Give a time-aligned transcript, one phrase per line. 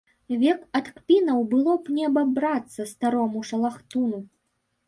[0.43, 4.19] Век ад кпінаў было б не абабрацца старому шалахтуну.